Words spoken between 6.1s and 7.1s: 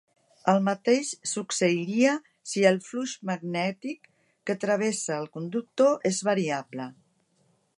és variable.